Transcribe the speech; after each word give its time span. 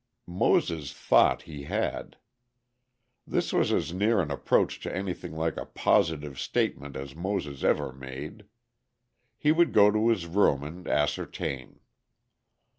Moses 0.25 0.91
thought 0.93 1.43
he 1.43 1.65
had. 1.65 2.17
This 3.27 3.53
was 3.53 3.71
as 3.71 3.93
near 3.93 4.19
an 4.19 4.31
approach 4.31 4.79
to 4.79 4.91
anything 4.95 5.35
like 5.37 5.57
a 5.57 5.67
positive 5.67 6.39
statement 6.39 6.95
as 6.95 7.13
Moses 7.15 7.63
ever 7.63 7.93
made. 7.93 8.45
He 9.37 9.51
would 9.51 9.73
go 9.73 9.91
to 9.91 10.09
his 10.09 10.25
room 10.25 10.63
and 10.63 10.87
ascertain. 10.87 11.81